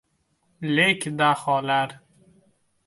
[0.75, 1.89] Lek daholar